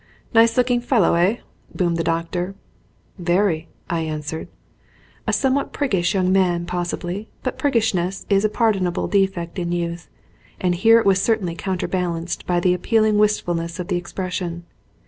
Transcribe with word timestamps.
"Nice 0.33 0.57
looking 0.57 0.81
fellow, 0.81 1.13
eh?" 1.13 1.41
boomed 1.75 1.95
the 1.95 2.03
doctor. 2.03 2.55
"Very," 3.19 3.67
I 3.87 3.99
answered. 3.99 4.47
A 5.27 5.31
somewhat 5.31 5.73
priggish 5.73 6.15
young 6.15 6.31
man 6.31 6.65
possibly, 6.65 7.29
but 7.43 7.59
priggishness 7.59 8.25
is 8.27 8.43
a 8.43 8.49
pardonable 8.49 9.07
defect 9.07 9.59
in 9.59 9.71
youth, 9.71 10.09
and 10.59 10.73
here 10.73 10.99
it 10.99 11.05
was 11.05 11.21
certainly 11.21 11.53
counterbalanced 11.53 12.47
by 12.47 12.59
the 12.59 12.73
ap 12.73 12.81
pealing 12.81 13.19
wistfulness 13.19 13.79
of 13.79 13.89
the 13.89 13.95
expression. 13.97 14.65